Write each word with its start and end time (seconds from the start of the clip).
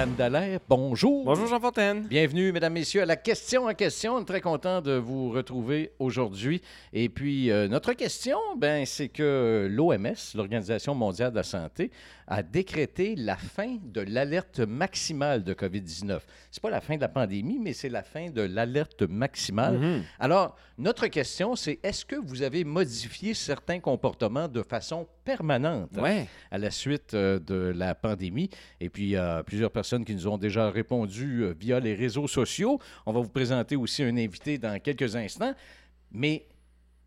Yann 0.00 0.14
Dallaire, 0.16 0.60
bonjour. 0.66 1.26
Bonjour 1.26 1.46
Jean 1.46 1.60
Fontaine. 1.60 2.06
Bienvenue, 2.08 2.52
mesdames, 2.52 2.72
messieurs, 2.72 3.02
à 3.02 3.04
la 3.04 3.16
question 3.16 3.66
en 3.66 3.74
question. 3.74 4.14
On 4.14 4.22
est 4.22 4.24
très 4.24 4.40
content 4.40 4.80
de 4.80 4.92
vous 4.92 5.28
retrouver 5.30 5.92
aujourd'hui. 5.98 6.62
Et 6.94 7.10
puis, 7.10 7.50
euh, 7.50 7.68
notre 7.68 7.92
question, 7.92 8.38
ben, 8.56 8.86
c'est 8.86 9.10
que 9.10 9.68
l'OMS, 9.70 10.14
l'Organisation 10.34 10.94
mondiale 10.94 11.32
de 11.32 11.36
la 11.36 11.42
santé, 11.42 11.90
a 12.26 12.42
décrété 12.42 13.14
la 13.14 13.36
fin 13.36 13.76
de 13.82 14.00
l'alerte 14.00 14.60
maximale 14.60 15.44
de 15.44 15.52
COVID-19. 15.52 16.20
C'est 16.50 16.62
pas 16.62 16.70
la 16.70 16.80
fin 16.80 16.96
de 16.96 17.00
la 17.02 17.08
pandémie, 17.08 17.58
mais 17.58 17.74
c'est 17.74 17.88
la 17.90 18.02
fin 18.02 18.30
de 18.30 18.40
l'alerte 18.40 19.02
maximale. 19.02 19.78
Mhm. 19.78 20.02
Alors, 20.18 20.56
notre 20.78 21.08
question, 21.08 21.56
c'est 21.56 21.78
est-ce 21.82 22.06
que 22.06 22.16
vous 22.16 22.42
avez 22.42 22.64
modifié 22.64 23.34
certains 23.34 23.80
comportements 23.80 24.48
de 24.48 24.62
façon 24.62 25.06
permanente 25.24 25.90
Ouais. 25.98 26.26
à 26.50 26.56
la 26.56 26.70
suite 26.70 27.12
euh, 27.12 27.38
de 27.40 27.72
la 27.76 27.94
pandémie? 27.94 28.48
Et 28.80 28.88
puis, 28.88 29.14
a 29.16 29.42
plusieurs 29.42 29.70
personnes 29.72 29.89
qui 29.98 30.14
nous 30.14 30.28
ont 30.28 30.38
déjà 30.38 30.70
répondu 30.70 31.42
euh, 31.42 31.54
via 31.58 31.80
les 31.80 31.94
réseaux 31.94 32.28
sociaux. 32.28 32.78
On 33.06 33.12
va 33.12 33.20
vous 33.20 33.28
présenter 33.28 33.76
aussi 33.76 34.02
un 34.02 34.16
invité 34.16 34.56
dans 34.58 34.78
quelques 34.80 35.16
instants. 35.16 35.54
Mais 36.12 36.46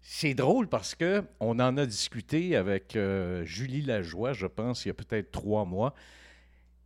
c'est 0.01 0.33
drôle 0.33 0.67
parce 0.67 0.95
que 0.95 1.23
on 1.39 1.59
en 1.59 1.77
a 1.77 1.85
discuté 1.85 2.55
avec 2.55 2.95
euh, 2.95 3.45
Julie 3.45 3.81
Lajoie, 3.81 4.33
je 4.33 4.47
pense, 4.47 4.83
il 4.85 4.89
y 4.89 4.91
a 4.91 4.93
peut-être 4.93 5.31
trois 5.31 5.65
mois. 5.65 5.93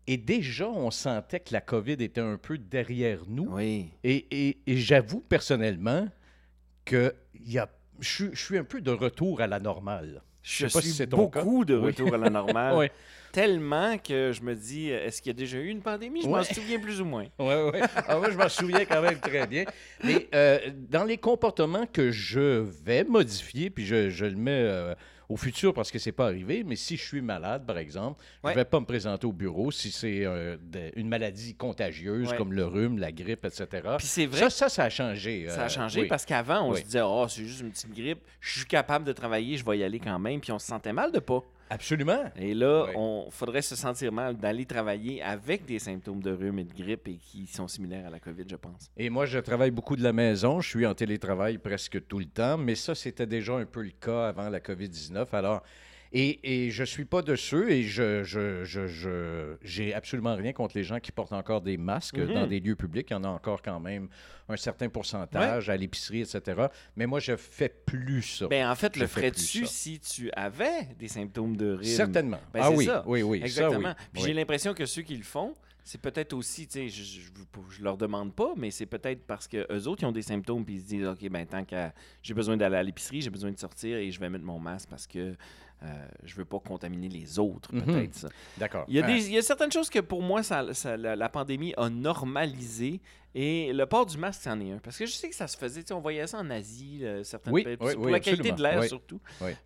Et 0.06 0.18
déjà, 0.18 0.70
on 0.70 0.90
sentait 0.92 1.42
que 1.42 1.52
la 1.52 1.60
COVID 1.62 1.94
était 2.00 2.22
un 2.22 2.38
peu 2.38 2.58
derrière 2.58 3.20
nous. 3.28 3.48
Oui. 3.52 3.90
Et, 4.04 4.26
et- 4.32 4.58
et 4.66 4.78
j'avoue 4.78 5.20
personnellement 5.20 6.08
que 6.86 7.14
je 8.00 8.26
suis 8.34 8.58
un 8.58 8.64
peu 8.64 8.80
de 8.80 8.92
retour 8.92 9.42
à 9.42 9.48
la 9.48 9.60
normale. 9.60 10.22
Je 10.50 10.68
sais 10.68 10.82
suis 10.82 10.92
si 10.92 11.06
beaucoup 11.06 11.66
de 11.66 11.76
Oui. 11.76 11.88
retour 11.88 12.14
à 12.14 12.18
la 12.18 12.30
normale. 12.30 12.76
Oui. 12.78 12.88
Tellement 13.34 13.98
que 13.98 14.32
je 14.32 14.42
me 14.42 14.56
dis, 14.56 14.90
euh, 14.90 15.06
est-ce 15.06 15.22
qu'il 15.22 15.30
y 15.30 15.36
a 15.36 15.38
déjà 15.38 15.58
eu 15.58 15.68
une 15.68 15.82
pandémie? 15.82 16.22
Je 16.24 16.28
m'en 16.30 16.44
souviens 16.44 16.80
plus 16.80 17.02
ou 17.02 17.06
moins. 17.06 17.26
Oui, 17.40 17.54
oui. 17.74 17.80
Ah, 18.08 18.18
moi, 18.18 18.32
je 18.32 18.38
m'en 18.38 18.48
souviens 18.50 18.86
quand 18.86 19.02
même 19.02 19.20
très 19.20 19.46
bien. 19.46 19.66
Mais 20.04 20.28
euh, 20.34 20.60
dans 20.90 21.04
les 21.04 21.18
comportements 21.18 21.86
que 21.86 22.10
je 22.10 22.64
vais 22.86 23.04
modifier, 23.04 23.70
puis 23.70 23.86
je, 23.86 24.10
je 24.10 24.26
le 24.26 24.36
mets 24.38 24.52
euh, 24.54 24.96
au 25.30 25.36
futur 25.36 25.74
parce 25.74 25.92
que 25.92 26.00
c'est 26.00 26.12
pas 26.14 26.26
arrivé, 26.28 26.64
mais 26.64 26.76
si 26.76 26.96
je 26.96 27.04
suis 27.06 27.22
malade, 27.22 27.66
par 27.66 27.78
exemple, 27.78 28.24
Ouais. 28.44 28.52
je 28.54 28.56
vais 28.60 28.66
pas 28.66 28.80
me 28.80 28.86
présenter 28.86 29.28
au 29.28 29.34
bureau 29.34 29.72
si 29.72 29.92
c'est 29.92 30.26
euh, 30.26 30.56
une 30.96 31.10
maladie 31.10 31.54
contagieuse 31.56 32.30
Ouais. 32.30 32.38
comme 32.38 32.54
le 32.54 32.66
rhume, 32.66 32.98
la 32.98 33.12
grippe, 33.12 33.44
etc. 33.46 33.68
Puis 33.98 34.08
c'est 34.08 34.26
vrai 34.26 34.40
Ça, 34.42 34.50
ça, 34.50 34.70
ça 34.70 34.84
a 34.86 34.90
changé. 34.90 35.48
Ça 35.50 35.64
a 35.64 35.66
euh, 35.66 35.70
changé 35.70 36.02
oui. 36.02 36.08
parce 36.08 36.26
qu'avant, 36.26 36.62
on 36.68 36.72
Oui. 36.72 36.80
se 36.80 36.86
disait, 36.86 37.02
oh, 37.04 37.26
c'est 37.28 37.46
juste 37.46 37.62
une 37.62 37.72
petite 37.72 37.94
grippe, 37.94 38.20
je 38.40 38.60
suis 38.60 38.68
capable 38.68 39.04
de 39.06 39.12
travailler, 39.14 39.58
je 39.58 39.66
vais 39.66 39.78
y 39.80 39.84
aller 39.84 40.00
quand 40.00 40.18
même, 40.20 40.40
puis 40.40 40.52
on 40.52 40.60
se 40.60 40.68
sentait 40.68 40.94
mal 40.94 41.12
de 41.12 41.20
pas. 41.20 41.44
Absolument. 41.70 42.24
Et 42.38 42.54
là, 42.54 42.86
Oui. 42.86 42.92
on 42.96 43.28
faudrait 43.30 43.62
se 43.62 43.76
sentir 43.76 44.12
mal 44.12 44.38
d'aller 44.38 44.66
travailler 44.66 45.22
avec 45.22 45.66
des 45.66 45.80
symptômes 45.80 46.22
de 46.22 46.32
rhume 46.32 46.60
et 46.60 46.64
de 46.64 46.74
grippe 46.74 47.08
et 47.08 47.18
qui 47.18 47.46
sont 47.48 47.68
similaires 47.68 48.08
à 48.08 48.10
la 48.10 48.20
COVID, 48.20 48.46
je 48.50 48.56
pense. 48.56 48.90
Et 48.96 49.10
moi, 49.10 49.26
je 49.26 49.40
travaille 49.40 49.72
beaucoup 49.72 49.96
de 49.96 50.04
la 50.04 50.14
maison. 50.14 50.62
Je 50.62 50.70
suis 50.70 50.86
en 50.86 50.94
télétravail 50.94 51.58
presque 51.58 52.06
tout 52.08 52.20
le 52.20 52.26
temps, 52.26 52.58
mais 52.58 52.76
ça, 52.76 52.96
c'était 52.96 53.26
déjà 53.28 53.54
un 53.56 53.66
peu 53.66 53.82
le 53.84 53.92
cas 53.92 54.28
avant 54.30 54.50
la 54.50 54.60
COVID-19. 54.60 55.26
Alors, 55.34 55.62
et, 56.20 56.66
et 56.66 56.72
je 56.72 56.84
suis 56.84 57.06
pas 57.06 57.22
de 57.22 57.36
ceux, 57.36 57.70
et 57.70 57.84
je, 57.84 58.24
je, 58.24 58.64
je, 58.64 58.88
je- 58.88 59.56
j'ai 59.62 59.94
absolument 59.94 60.36
rien 60.36 60.54
contre 60.54 60.76
les 60.78 60.84
gens 60.84 61.00
qui 61.00 61.12
portent 61.12 61.34
encore 61.34 61.62
des 61.62 61.78
masques 61.78 62.18
Mhm. 62.18 62.34
dans 62.34 62.48
des 62.48 62.60
lieux 62.60 62.76
publics. 62.76 63.08
Il 63.10 63.14
y 63.14 63.16
en 63.18 63.24
a 63.24 63.28
encore 63.28 63.62
quand 63.62 63.80
même 63.80 64.08
un 64.50 64.58
certain 64.58 64.90
pourcentage 64.90 65.70
à 65.70 65.78
l'épicerie, 65.78 66.22
etc. 66.22 66.68
Mais 66.96 67.06
moi, 67.06 67.20
je 67.20 67.36
fais 67.36 67.70
plus 67.70 68.22
ça. 68.24 68.48
Ben, 68.48 68.70
en 68.70 68.76
fait, 68.76 68.96
le 68.98 69.06
ferais-tu 69.08 69.66
si 69.66 70.00
tu 70.00 70.32
avais 70.34 70.88
des 70.98 71.08
symptômes 71.08 71.56
de 71.56 71.74
rhume? 71.74 71.84
Certainement. 71.84 72.40
Ben, 72.54 72.62
ah 72.64 72.72
oui, 72.72 72.86
ça. 72.86 73.04
oui, 73.06 73.22
oui. 73.22 73.42
Exactement. 73.44 73.90
oui. 73.90 74.06
Puis 74.14 74.22
Oui. 74.24 74.28
j'ai 74.30 74.34
l'impression 74.34 74.74
que 74.74 74.86
ceux 74.86 75.02
qui 75.04 75.16
le 75.16 75.24
font, 75.24 75.54
c'est 75.84 76.02
peut-être 76.02 76.34
aussi, 76.34 76.68
tu 76.68 76.74
sais, 76.74 76.90
je, 76.90 77.22
je 77.70 77.82
leur 77.84 77.96
demande 77.96 78.34
pas, 78.36 78.54
mais 78.58 78.72
c'est 78.72 78.86
peut-être 78.86 79.26
parce 79.26 79.48
que 79.48 79.66
eux 79.72 79.88
autres, 79.88 80.04
ils 80.04 80.06
ont 80.06 80.12
des 80.12 80.22
symptômes, 80.22 80.66
puis 80.66 80.76
ils 80.76 80.82
se 80.82 80.86
disent, 80.88 81.06
OK, 81.08 81.30
ben 81.30 81.46
tant 81.46 81.64
que 81.64 81.76
j'ai 82.22 82.34
besoin 82.34 82.58
d'aller 82.58 82.76
à 82.76 82.84
l'épicerie, 82.84 83.22
j'ai 83.22 83.30
besoin 83.30 83.52
de 83.52 83.58
sortir 83.58 83.96
et 83.98 84.12
je 84.12 84.20
vais 84.20 84.30
mettre 84.30 84.44
mon 84.44 84.60
masque 84.60 84.90
parce 84.90 85.08
que 85.08 85.34
euh, 85.84 86.08
je 86.24 86.36
veux 86.36 86.46
pas 86.46 86.60
contaminer 86.60 87.10
les 87.10 87.38
autres, 87.40 87.74
Mhm. 87.74 87.84
peut-être. 87.86 88.28
D'accord. 88.58 88.86
Il 88.88 88.96
y, 88.96 89.00
a 89.00 89.04
des, 89.04 89.28
il 89.28 89.34
y 89.34 89.38
a 89.38 89.42
certaines 89.42 89.72
choses 89.72 89.90
que 89.90 90.00
pour 90.00 90.22
moi, 90.24 90.42
ça, 90.44 90.74
ça- 90.74 90.98
la, 90.98 91.16
la 91.16 91.30
pandémie 91.30 91.74
a 91.78 91.90
normalisé. 91.90 93.00
Et 93.40 93.72
le 93.72 93.86
port 93.86 94.08
du 94.08 94.18
masque, 94.18 94.42
c'en 94.44 94.60
est 94.62 94.72
un. 94.72 94.80
Parce 94.80 94.98
que 94.98 95.06
je 95.06 95.12
sais 95.12 95.30
que 95.30 95.36
ça 95.36 95.48
se 95.48 95.56
faisait. 95.56 95.84
On 95.92 96.00
voyait 96.00 96.26
ça 96.26 96.40
en 96.40 96.50
Asie, 96.50 97.02
euh, 97.04 97.24
certains 97.24 97.52
Oui, 97.52 97.64
pays. 97.64 97.78
oui, 97.80 97.94
pour 97.94 98.06
oui, 98.06 98.12
la 98.12 98.20
qualité 98.20 98.52
de 98.52 98.60
l'air 98.64 98.84
surtout. 98.86 99.20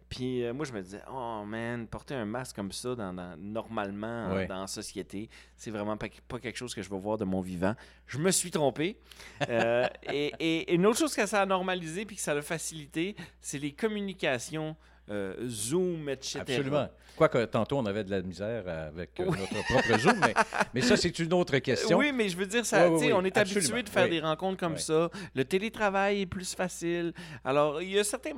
Puis 0.09 0.43
euh, 0.43 0.53
moi, 0.53 0.65
je 0.65 0.73
me 0.73 0.81
disais, 0.81 0.99
oh 1.09 1.43
man, 1.45 1.87
porter 1.87 2.15
un 2.15 2.25
masque 2.25 2.57
comme 2.57 2.73
ça 2.73 2.95
dans, 2.95 3.13
dans- 3.13 3.37
normalement 3.37 4.45
dans 4.45 4.61
la 4.61 4.67
société, 4.67 5.29
c'est 5.55 5.71
vraiment 5.71 5.95
pas, 5.95 6.07
pas 6.27 6.39
quelque 6.39 6.57
chose 6.57 6.75
que 6.75 6.81
je 6.81 6.89
vais 6.89 6.99
voir 6.99 7.17
de 7.17 7.23
mon 7.23 7.39
vivant. 7.39 7.75
Je 8.07 8.17
me 8.17 8.31
suis 8.31 8.51
trompé. 8.51 8.97
Euh, 9.47 9.87
et, 10.11 10.33
et- 10.41 10.71
et 10.71 10.73
une 10.75 10.85
autre 10.85 10.99
chose 10.99 11.15
que 11.15 11.25
ça 11.25 11.41
a 11.41 11.45
normalisé 11.45 12.03
puis 12.05 12.17
que 12.17 12.21
ça 12.21 12.33
a 12.33 12.41
facilité, 12.41 13.15
c'est 13.39 13.59
les 13.59 13.71
communications. 13.71 14.75
Euh, 15.09 15.35
Zoom, 15.47 16.07
etc. 16.09 16.39
Absolument. 16.41 16.89
Quoique 17.17 17.45
tantôt, 17.45 17.77
on 17.77 17.85
avait 17.85 18.03
de 18.03 18.11
la 18.11 18.21
misère 18.21 18.67
avec 18.67 19.19
euh, 19.19 19.25
Oui. 19.27 19.37
notre 19.39 19.65
propre 19.65 19.99
Zoom, 19.99 20.19
mais, 20.21 20.33
mais 20.73 20.81
ça, 20.81 20.95
c'est 20.95 21.17
une 21.19 21.33
autre 21.33 21.57
question. 21.59 21.97
Oui, 21.97 22.11
mais 22.13 22.29
je 22.29 22.37
veux 22.37 22.45
dire, 22.45 22.65
ça, 22.65 22.89
Oui, 22.89 23.07
oui, 23.07 23.13
on 23.13 23.23
est 23.25 23.35
habitué 23.37 23.83
de 23.83 23.89
faire 23.89 24.07
des 24.09 24.21
rencontres 24.21 24.57
comme 24.59 24.77
ça. 24.77 25.09
Le 25.35 25.43
télétravail 25.45 26.21
est 26.21 26.25
plus 26.25 26.55
facile. 26.55 27.13
Alors, 27.43 27.81
il 27.81 27.89
y 27.91 27.99
a, 27.99 28.03
certains, 28.03 28.31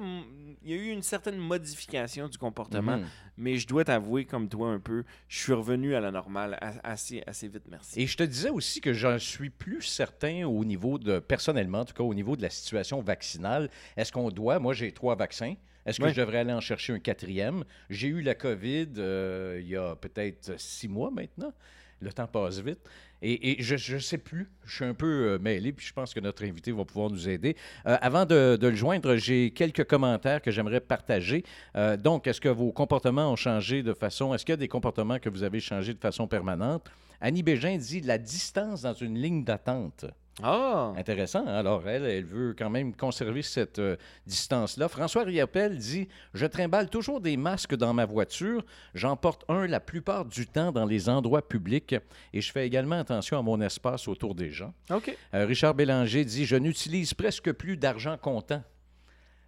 il 0.64 0.70
y 0.72 0.74
a 0.74 0.76
eu 0.78 0.90
une 0.90 1.04
certaine 1.04 1.38
modification 1.38 2.28
du 2.28 2.38
comportement, 2.38 2.98
Mhm. 2.98 3.06
mais 3.38 3.58
je 3.58 3.68
dois 3.68 3.84
t'avouer, 3.86 4.26
comme 4.26 4.50
toi 4.50 4.70
un 4.70 4.80
peu, 4.80 5.04
je 5.28 5.40
suis 5.40 5.54
revenu 5.54 5.94
à 5.96 6.00
la 6.00 6.12
normale 6.12 6.58
assez, 6.84 7.24
assez 7.28 7.48
vite, 7.48 7.64
merci. 7.70 8.02
Et 8.02 8.08
je 8.08 8.18
te 8.18 8.24
disais 8.24 8.50
aussi 8.50 8.82
que 8.82 8.92
j'en 8.94 9.20
suis 9.20 9.50
plus 9.52 9.82
certain 9.84 10.46
au 10.46 10.66
niveau 10.66 10.98
de, 10.98 11.20
personnellement, 11.20 11.82
en 11.82 11.86
tout 11.86 11.94
cas 11.94 12.04
au 12.04 12.14
niveau 12.14 12.36
de 12.36 12.42
la 12.42 12.50
situation 12.50 13.02
vaccinale. 13.02 13.70
Est-ce 13.96 14.12
qu'on 14.12 14.30
doit, 14.30 14.58
moi 14.60 14.74
j'ai 14.74 14.92
trois 14.92 15.16
vaccins, 15.16 15.54
est-ce 15.86 16.00
que 16.00 16.06
Ouais. 16.06 16.14
je 16.14 16.20
devrais 16.22 16.40
aller 16.40 16.54
en 16.54 16.62
chercher 16.62 16.94
un 16.94 17.00
quatrième? 17.00 17.64
J'ai 17.90 18.08
eu 18.08 18.22
la 18.22 18.36
COVID 18.36 18.90
euh, 18.98 19.60
il 19.62 19.68
y 19.70 19.76
a 19.76 19.96
peut-être 19.96 20.60
six 20.60 20.88
mois 20.88 21.12
maintenant. 21.12 21.54
Le 22.02 22.12
temps 22.12 22.28
passe 22.28 22.60
vite. 22.60 22.80
Et, 23.22 23.52
et 23.62 23.64
je 23.64 23.94
ne 23.94 24.00
sais 24.00 24.18
plus. 24.18 24.50
Je 24.66 24.76
suis 24.76 24.84
un 24.84 24.94
peu 24.94 25.06
euh, 25.08 25.40
mêlé, 25.40 25.72
puis 25.72 25.86
je 25.88 25.94
pense 25.94 26.14
que 26.14 26.20
notre 26.20 26.44
invité 26.44 26.74
va 26.74 26.84
pouvoir 26.84 27.10
nous 27.10 27.30
aider. 27.30 27.56
Euh, 27.88 27.96
avant 28.02 28.26
de, 28.26 28.58
de 28.60 28.68
le 28.68 28.76
joindre, 28.76 29.16
j'ai 29.16 29.52
quelques 29.52 29.86
commentaires 29.86 30.42
que 30.42 30.52
j'aimerais 30.52 30.82
partager. 30.82 31.46
Euh, 31.78 31.96
donc, 31.96 32.28
est-ce 32.28 32.42
que 32.42 32.50
vos 32.50 32.74
comportements 32.74 33.32
ont 33.32 33.38
changé 33.38 33.82
de 33.84 33.94
façon... 33.94 34.34
Est-ce 34.34 34.44
qu'il 34.44 34.52
y 34.52 34.54
a 34.54 34.58
des 34.58 34.68
comportements 34.68 35.18
que 35.20 35.30
vous 35.30 35.44
avez 35.44 35.62
changés 35.62 35.94
de 35.94 36.00
façon 36.00 36.28
permanente? 36.28 36.92
Annie 37.22 37.44
Bégin 37.44 37.78
dit 37.78 38.02
la 38.02 38.18
distance 38.18 38.82
dans 38.82 38.94
une 38.94 39.18
ligne 39.18 39.46
d'attente. 39.46 40.04
Ah! 40.42 40.94
Intéressant. 40.98 41.46
hein? 41.46 41.54
Alors, 41.54 41.88
elle, 41.88 42.06
elle 42.06 42.26
veut 42.26 42.56
quand 42.58 42.70
même 42.70 42.96
conserver 42.96 43.44
cette 43.44 43.78
euh, 43.80 43.96
distance-là. 44.26 44.88
François 44.88 45.24
Riappel 45.24 45.78
dit 45.78 46.08
Je 46.34 46.46
trimballe 46.46 46.90
toujours 46.90 47.22
des 47.22 47.38
masques 47.38 47.76
dans 47.76 47.94
ma 47.94 48.06
voiture. 48.06 48.66
J'en 48.96 49.16
porte 49.16 49.46
un 49.48 49.68
la 49.68 49.80
plupart 49.80 50.26
du 50.26 50.48
temps 50.48 50.72
dans 50.72 50.86
les 50.86 51.08
endroits 51.08 51.48
publics 51.48 51.96
et 52.34 52.42
je 52.42 52.52
fais 52.52 52.66
également 52.66 53.00
attention 53.00 53.38
à 53.38 53.42
mon 53.42 53.62
espace 53.62 54.08
autour 54.08 54.34
des 54.34 54.50
gens. 54.52 54.74
OK. 54.92 55.16
Euh, 55.36 55.46
Richard 55.46 55.76
Bélanger 55.76 56.26
dit 56.26 56.46
Je 56.46 56.56
n'utilise 56.56 57.14
presque 57.14 57.52
plus 57.52 57.78
d'argent 57.78 58.18
comptant. 58.18 58.64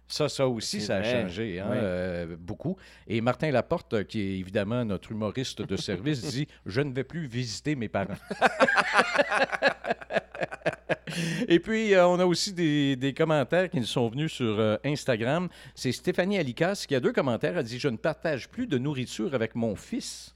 Ça, 0.08 0.28
ça 0.28 0.46
aussi, 0.46 0.80
ça 0.80 0.96
a 0.96 1.00
vrai. 1.00 1.22
changé 1.22 1.58
hein, 1.60 1.66
Oui. 1.70 1.76
euh, 1.80 2.36
beaucoup. 2.38 2.76
Et 3.08 3.20
Martin 3.20 3.50
Laporte, 3.50 3.92
euh, 3.94 4.04
qui 4.04 4.20
est 4.20 4.38
évidemment 4.38 4.84
notre 4.84 5.10
humoriste 5.10 5.62
de 5.62 5.76
service, 5.76 6.22
dit 6.22 6.46
Je 6.64 6.80
ne 6.80 6.92
vais 6.92 7.02
plus 7.04 7.26
visiter 7.26 7.74
mes 7.74 7.88
parents. 7.88 8.14
Et 11.48 11.60
puis, 11.60 11.94
euh, 11.94 12.06
on 12.06 12.18
a 12.18 12.26
aussi 12.26 12.52
des, 12.52 12.96
des 12.96 13.14
commentaires 13.14 13.70
qui 13.70 13.78
nous 13.78 13.86
sont 13.86 14.08
venus 14.08 14.32
sur 14.32 14.58
euh, 14.58 14.76
Instagram. 14.84 15.48
C'est 15.74 15.92
Stéphanie 15.92 16.38
Alicas 16.38 16.84
qui 16.86 16.94
a 16.94 17.00
deux 17.00 17.12
commentaires. 17.12 17.56
Elle 17.56 17.64
dit 17.64 17.78
Je 17.78 17.88
ne 17.88 17.96
partage 17.96 18.48
plus 18.48 18.66
de 18.66 18.76
nourriture 18.78 19.34
avec 19.34 19.54
mon 19.54 19.76
fils 19.76 20.34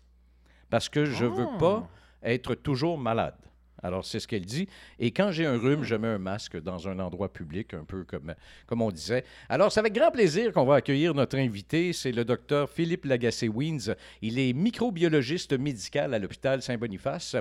parce 0.71 0.89
que 0.89 1.05
je 1.05 1.25
ne 1.25 1.31
veux 1.31 1.47
Ah. 1.55 1.59
pas 1.59 1.89
être 2.23 2.55
toujours 2.55 2.99
malade. 2.99 3.35
Alors, 3.82 4.05
c'est 4.05 4.21
ce 4.21 4.29
qu'elle 4.29 4.44
dit. 4.44 4.69
Et 4.99 5.11
quand 5.11 5.31
j'ai 5.31 5.47
un 5.47 5.59
rhume, 5.59 5.85
je 5.85 5.94
mets 5.94 6.09
un 6.09 6.19
masque 6.19 6.61
dans 6.61 6.88
un 6.88 6.99
endroit 6.99 7.32
public, 7.32 7.75
un 7.75 7.85
peu 7.85 8.05
comme, 8.05 8.35
comme 8.67 8.82
on 8.82 8.91
disait. 8.91 9.25
Alors, 9.49 9.73
c'est 9.73 9.81
avec 9.81 9.94
grand 9.94 10.11
plaisir 10.11 10.53
qu'on 10.53 10.65
va 10.65 10.77
accueillir 10.77 11.15
notre 11.15 11.38
invité. 11.38 11.93
C'est 11.93 12.12
le 12.12 12.25
docteur 12.25 12.69
Philippe 12.69 13.05
Lagacé-Wins. 13.05 13.94
Il 14.23 14.38
est 14.38 14.53
microbiologiste 14.53 15.59
médical 15.59 16.15
à 16.15 16.19
l'hôpital 16.19 16.62
Saint-Boniface. 16.62 17.37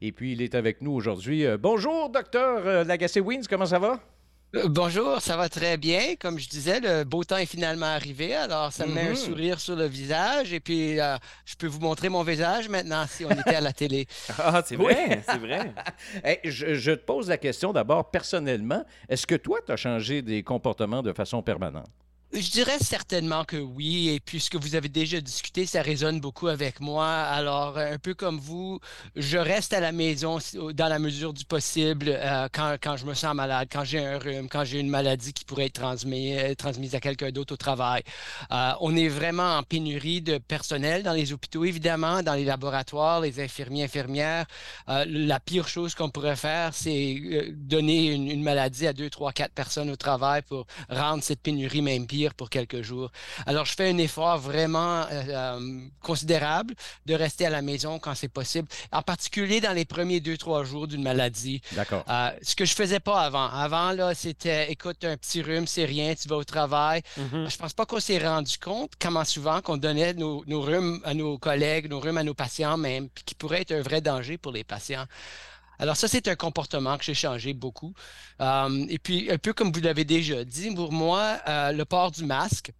Et 0.00 0.12
puis, 0.12 0.32
il 0.32 0.42
est 0.42 0.54
avec 0.54 0.80
nous 0.82 0.92
aujourd'hui. 0.92 1.46
Euh, 1.46 1.56
bonjour, 1.56 2.10
docteur 2.10 2.66
euh, 2.66 2.84
Lagacé-Wins. 2.84 3.46
Comment 3.48 3.66
ça 3.66 3.78
va? 3.78 4.13
Bonjour, 4.66 5.20
ça 5.20 5.36
va 5.36 5.48
très 5.48 5.76
bien. 5.76 6.14
Comme 6.20 6.38
je 6.38 6.48
disais, 6.48 6.78
le 6.80 7.02
beau 7.04 7.24
temps 7.24 7.38
est 7.38 7.46
finalement 7.46 7.86
arrivé, 7.86 8.34
alors 8.34 8.72
ça 8.72 8.86
me 8.86 8.92
met 8.94 9.02
un 9.02 9.08
Mhm. 9.08 9.14
sourire 9.16 9.58
sur 9.60 9.74
le 9.74 9.86
visage 9.86 10.52
et 10.52 10.60
puis 10.60 11.00
euh, 11.00 11.16
je 11.44 11.54
peux 11.56 11.66
vous 11.66 11.80
montrer 11.80 12.08
mon 12.08 12.22
visage 12.22 12.68
maintenant 12.68 13.04
si 13.08 13.24
on 13.24 13.30
était 13.32 13.56
à 13.56 13.60
la 13.60 13.72
télé. 13.72 14.06
Ah, 14.38 14.62
c'est 14.64 14.76
vrai, 14.76 15.22
c'est 15.28 15.38
vrai. 15.38 15.72
Hey, 16.24 16.38
je, 16.44 16.74
je 16.74 16.92
te 16.92 17.04
pose 17.04 17.28
la 17.28 17.36
question 17.38 17.72
d'abord 17.72 18.10
personnellement. 18.10 18.84
Est-ce 19.08 19.26
que 19.26 19.34
toi, 19.34 19.58
tu 19.66 19.72
as 19.72 19.76
changé 19.76 20.22
des 20.22 20.42
comportements 20.42 21.02
de 21.02 21.12
façon 21.12 21.42
permanente? 21.42 21.88
Je 22.36 22.50
dirais 22.50 22.78
certainement 22.80 23.44
que 23.44 23.56
oui, 23.56 24.08
et 24.08 24.18
puisque 24.18 24.56
vous 24.56 24.74
avez 24.74 24.88
déjà 24.88 25.20
discuté, 25.20 25.66
ça 25.66 25.82
résonne 25.82 26.18
beaucoup 26.18 26.48
avec 26.48 26.80
moi. 26.80 27.06
Alors, 27.06 27.78
un 27.78 27.98
peu 27.98 28.12
comme 28.12 28.40
vous, 28.40 28.80
je 29.14 29.38
reste 29.38 29.72
à 29.72 29.78
la 29.78 29.92
maison 29.92 30.38
dans 30.72 30.88
la 30.88 30.98
mesure 30.98 31.32
du 31.32 31.44
possible 31.44 32.08
euh, 32.08 32.48
quand, 32.52 32.74
quand 32.82 32.96
je 32.96 33.06
me 33.06 33.14
sens 33.14 33.36
malade, 33.36 33.68
quand 33.70 33.84
j'ai 33.84 34.04
un 34.04 34.18
rhume, 34.18 34.48
quand 34.48 34.64
j'ai 34.64 34.80
une 34.80 34.88
maladie 34.88 35.32
qui 35.32 35.44
pourrait 35.44 35.66
être 35.66 35.74
transmise, 35.74 36.36
euh, 36.36 36.54
transmise 36.56 36.96
à 36.96 37.00
quelqu'un 37.00 37.30
d'autre 37.30 37.54
au 37.54 37.56
travail. 37.56 38.02
Euh, 38.50 38.72
on 38.80 38.96
est 38.96 39.06
vraiment 39.06 39.56
en 39.56 39.62
pénurie 39.62 40.20
de 40.20 40.38
personnel 40.38 41.04
dans 41.04 41.12
les 41.12 41.32
hôpitaux, 41.32 41.64
évidemment, 41.64 42.24
dans 42.24 42.34
les 42.34 42.44
laboratoires, 42.44 43.20
les 43.20 43.38
infirmiers, 43.38 43.84
infirmières. 43.84 44.46
La 44.88 45.38
pire 45.38 45.68
chose 45.68 45.94
qu'on 45.94 46.10
pourrait 46.10 46.34
faire, 46.34 46.74
c'est 46.74 47.52
donner 47.52 48.10
une, 48.10 48.28
une 48.28 48.42
maladie 48.42 48.88
à 48.88 48.92
deux, 48.92 49.08
trois, 49.08 49.32
quatre 49.32 49.52
personnes 49.52 49.90
au 49.90 49.96
travail 49.96 50.42
pour 50.42 50.66
rendre 50.88 51.22
cette 51.22 51.40
pénurie 51.40 51.80
même 51.80 52.08
pire 52.08 52.23
pour 52.32 52.48
quelques 52.48 52.80
jours. 52.80 53.10
Alors, 53.46 53.66
je 53.66 53.74
fais 53.74 53.90
un 53.90 53.98
effort 53.98 54.38
vraiment 54.38 55.02
euh, 55.02 55.22
euh, 55.28 55.80
considérable 56.00 56.74
de 57.04 57.14
rester 57.14 57.44
à 57.44 57.50
la 57.50 57.60
maison 57.60 57.98
quand 57.98 58.14
c'est 58.14 58.28
possible, 58.28 58.68
en 58.92 59.02
particulier 59.02 59.60
dans 59.60 59.72
les 59.72 59.84
premiers 59.84 60.20
deux, 60.20 60.38
trois 60.38 60.64
jours 60.64 60.88
d'une 60.88 61.02
maladie. 61.02 61.60
D'accord. 61.72 62.04
Euh, 62.08 62.30
ce 62.40 62.54
que 62.54 62.64
je 62.64 62.74
faisais 62.74 63.00
pas 63.00 63.20
avant. 63.20 63.48
Avant, 63.48 63.92
là, 63.92 64.14
c'était, 64.14 64.70
écoute, 64.72 65.04
un 65.04 65.16
petit 65.16 65.42
rhume, 65.42 65.66
c'est 65.66 65.84
rien, 65.84 66.14
tu 66.14 66.28
vas 66.28 66.36
au 66.36 66.44
travail. 66.44 67.02
Mhm. 67.18 67.50
Je 67.50 67.56
pense 67.56 67.74
pas 67.74 67.84
qu'on 67.84 68.00
s'est 68.00 68.18
rendu 68.18 68.56
compte 68.58 68.92
comment 68.98 69.24
souvent 69.24 69.60
qu'on 69.60 69.76
donnait 69.76 70.14
nos, 70.14 70.44
nos 70.46 70.62
rhumes 70.62 71.00
à 71.04 71.12
nos 71.12 71.36
collègues, 71.36 71.90
nos 71.90 72.00
rhumes 72.00 72.18
à 72.18 72.22
nos 72.22 72.34
patients 72.34 72.76
même, 72.76 73.08
qui 73.26 73.34
pourrait 73.34 73.62
être 73.62 73.72
un 73.72 73.82
vrai 73.82 74.00
danger 74.00 74.38
pour 74.38 74.52
les 74.52 74.64
patients. 74.64 75.04
Alors 75.78 75.96
ça, 75.96 76.08
c'est 76.08 76.28
un 76.28 76.36
comportement 76.36 76.96
que 76.98 77.04
j'ai 77.04 77.14
changé 77.14 77.52
beaucoup. 77.52 77.94
Euh, 78.40 78.86
et 78.88 78.98
puis, 78.98 79.30
un 79.30 79.38
peu 79.38 79.52
comme 79.52 79.72
vous 79.72 79.80
l'avez 79.80 80.04
déjà 80.04 80.44
dit, 80.44 80.72
pour 80.74 80.92
moi, 80.92 81.38
euh, 81.48 81.72
le 81.72 81.84
port 81.84 82.10
du 82.10 82.24
masque, 82.24 82.72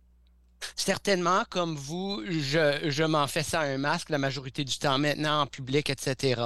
certainement, 0.77 1.45
comme 1.51 1.77
vous, 1.77 2.23
je, 2.27 2.89
je 2.89 3.05
m'en 3.05 3.27
fais 3.27 3.43
ça 3.43 3.61
un 3.61 3.77
masque 3.77 4.09
la 4.09 4.17
majorité 4.17 4.65
du 4.65 4.79
temps 4.79 4.99
maintenant 4.99 5.43
en 5.43 5.47
public, 5.47 5.91
etc. 5.91 6.41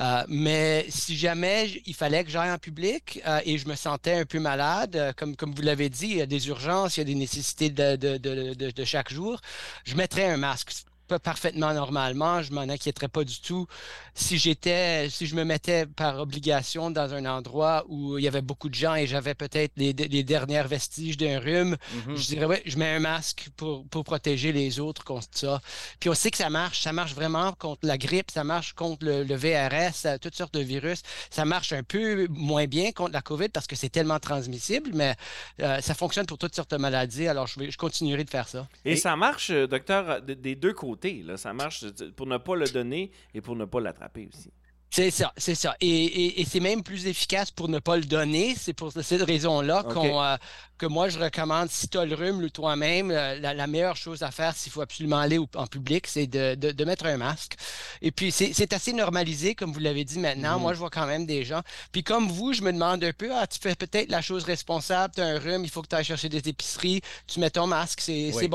Euh, 0.00 0.24
mais 0.28 0.86
si 0.88 1.16
jamais 1.16 1.68
il 1.84 1.94
fallait 1.94 2.24
que 2.24 2.30
j'aille 2.30 2.50
en 2.50 2.58
public 2.58 3.20
et 3.44 3.58
je 3.58 3.68
me 3.68 3.74
sentais 3.74 4.14
un 4.14 4.24
peu 4.24 4.38
malade, 4.38 5.14
comme, 5.16 5.34
vous 5.40 5.62
l'avez 5.62 5.90
dit, 5.90 6.06
il 6.06 6.16
y 6.16 6.22
a 6.22 6.26
des 6.26 6.48
urgences, 6.48 6.96
il 6.96 7.00
y 7.00 7.02
a 7.02 7.04
des 7.04 7.14
nécessités 7.14 7.68
de 7.68 8.84
chaque 8.84 9.12
jour, 9.12 9.40
je 9.84 9.94
mettrais 9.94 10.24
un 10.24 10.38
masque. 10.38 10.72
Pas 11.10 11.18
parfaitement 11.18 11.74
normalement, 11.74 12.40
je 12.40 12.52
m'en 12.52 12.60
inquiéterais 12.60 13.08
pas 13.08 13.24
du 13.24 13.40
tout. 13.40 13.66
Si 14.14 14.38
j'étais, 14.38 15.08
si 15.10 15.26
je 15.26 15.34
me 15.34 15.42
mettais 15.44 15.84
par 15.84 16.20
obligation 16.20 16.88
dans 16.92 17.12
un 17.14 17.26
endroit 17.26 17.84
où 17.88 18.16
il 18.16 18.22
y 18.22 18.28
avait 18.28 18.42
beaucoup 18.42 18.68
de 18.68 18.76
gens 18.76 18.94
et 18.94 19.08
j'avais 19.08 19.34
peut-être 19.34 19.72
les, 19.76 19.92
les 19.92 20.22
dernières 20.22 20.68
vestiges 20.68 21.16
d'un 21.16 21.40
rhume, 21.40 21.76
Mhm. 22.06 22.16
je 22.16 22.26
dirais, 22.28 22.44
ouais, 22.46 22.62
je 22.64 22.78
mets 22.78 22.94
un 22.94 23.00
masque 23.00 23.48
pour, 23.56 23.84
pour 23.88 24.04
protéger 24.04 24.52
les 24.52 24.78
autres 24.78 25.02
contre 25.02 25.26
ça. 25.32 25.60
Puis 25.98 26.08
on 26.08 26.14
sait 26.14 26.30
que 26.30 26.36
ça 26.36 26.48
marche. 26.48 26.80
Ça 26.82 26.92
marche 26.92 27.12
vraiment 27.14 27.54
contre 27.54 27.80
la 27.82 27.98
grippe, 27.98 28.30
ça 28.30 28.44
marche 28.44 28.72
contre 28.74 29.04
le, 29.04 29.24
le 29.24 29.34
VRS, 29.34 30.06
euh, 30.06 30.16
toutes 30.18 30.36
sortes 30.36 30.54
de 30.54 30.60
virus. 30.60 31.02
Ça 31.28 31.44
marche 31.44 31.72
un 31.72 31.82
peu 31.82 32.28
moins 32.30 32.66
bien 32.66 32.92
contre 32.92 33.14
la 33.14 33.22
COVID 33.22 33.48
parce 33.48 33.66
que 33.66 33.74
c'est 33.74 33.88
tellement 33.88 34.20
transmissible, 34.20 34.90
mais 34.94 35.16
euh, 35.60 35.80
ça 35.80 35.94
fonctionne 35.94 36.26
pour 36.26 36.38
toutes 36.38 36.54
sortes 36.54 36.70
de 36.70 36.76
maladies. 36.76 37.26
Alors, 37.26 37.48
je, 37.48 37.58
vais, 37.58 37.68
je 37.72 37.78
continuerai 37.78 38.22
de 38.22 38.30
faire 38.30 38.46
ça. 38.46 38.68
Et 38.84 38.92
Et- 38.92 38.96
ça 38.96 39.16
marche, 39.16 39.50
euh, 39.50 39.66
docteur, 39.66 40.22
de- 40.22 40.34
des 40.34 40.54
deux 40.54 40.72
côtés? 40.72 40.99
Là. 41.24 41.36
Ça 41.36 41.52
marche 41.52 41.84
pour 42.16 42.26
ne 42.26 42.38
pas 42.38 42.56
le 42.56 42.66
donner 42.68 43.10
et 43.34 43.40
pour 43.40 43.56
ne 43.56 43.64
pas 43.64 43.80
l'attraper 43.80 44.28
aussi. 44.32 44.50
C'est 44.92 45.12
ça, 45.12 45.32
c'est 45.36 45.54
ça. 45.54 45.76
Et, 45.80 45.86
et- 45.88 46.40
et 46.40 46.44
c'est 46.44 46.58
même 46.58 46.82
plus 46.82 47.06
efficace 47.06 47.52
pour 47.52 47.68
ne 47.68 47.78
pas 47.78 47.96
le 47.96 48.02
donner. 48.02 48.56
C'est 48.58 48.72
pour 48.72 48.90
cette 48.90 49.22
raison-là 49.22 49.84
qu'on, 49.84 50.20
euh, 50.20 50.36
que 50.78 50.86
moi, 50.86 51.08
je 51.08 51.16
recommande, 51.20 51.70
si 51.70 51.86
tu 51.88 51.96
as 51.96 52.04
le 52.04 52.16
rhume 52.16 52.40
le 52.40 52.50
toi-même, 52.50 53.12
euh, 53.12 53.38
la, 53.38 53.54
la 53.54 53.66
meilleure 53.68 53.94
chose 53.94 54.24
à 54.24 54.32
faire, 54.32 54.56
s'il 54.56 54.72
faut 54.72 54.80
absolument 54.80 55.18
aller 55.18 55.38
au- 55.38 55.46
en 55.54 55.68
public, 55.68 56.08
c'est 56.08 56.26
de, 56.26 56.56
de- 56.56 56.72
de 56.72 56.84
mettre 56.84 57.06
un 57.06 57.18
masque. 57.18 57.54
Et 58.02 58.10
puis, 58.10 58.32
c'est 58.32 58.72
assez 58.72 58.92
normalisé, 58.92 59.54
comme 59.54 59.72
vous 59.72 59.78
l'avez 59.78 60.02
dit 60.02 60.18
maintenant. 60.18 60.56
Mhm. 60.56 60.62
Moi, 60.62 60.72
je 60.74 60.78
vois 60.80 60.90
quand 60.90 61.06
même 61.06 61.24
des 61.24 61.44
gens. 61.44 61.60
Puis 61.92 62.02
comme 62.02 62.26
vous, 62.28 62.52
je 62.52 62.62
me 62.62 62.72
demande 62.72 63.04
un 63.04 63.12
peu, 63.12 63.30
ah, 63.32 63.46
tu 63.46 63.60
fais 63.60 63.76
peut-être 63.76 64.10
la 64.10 64.22
chose 64.22 64.42
responsable, 64.42 65.14
tu 65.14 65.20
as 65.20 65.26
un 65.26 65.38
rhume, 65.38 65.62
il 65.62 65.70
faut 65.70 65.82
que 65.82 65.88
tu 65.88 65.94
ailles 65.94 66.02
chercher 66.04 66.28
des 66.28 66.48
épiceries, 66.48 67.00
tu 67.28 67.38
mets 67.38 67.50
ton 67.50 67.68
masque, 67.68 68.00
c'est 68.00 68.32
Oui. 68.32 68.36
c'est 68.36 68.48